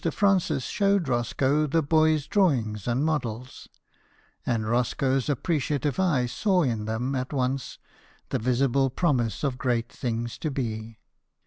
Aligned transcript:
Francis 0.11 0.63
showed 0.63 1.07
Roscoe 1.07 1.67
the 1.67 1.83
boy's 1.83 2.25
drawings 2.25 2.87
and 2.87 3.05
models; 3.05 3.67
and 4.47 4.67
Roscoe's 4.67 5.29
appreciative 5.29 5.99
eye 5.99 6.25
saw 6.25 6.63
68 6.63 6.65
BIOGRAPHIES 6.65 6.65
OF 6.65 6.65
WORKING 6.65 6.69
MEN. 6.71 6.79
in 6.79 6.85
them 7.11 7.15
at 7.21 7.31
once 7.31 7.77
the 8.29 8.39
visible 8.39 8.89
promise 8.89 9.43
of 9.43 9.59
great 9.59 9.91
things 9.93 10.39
to 10.39 10.49
be. 10.49 10.97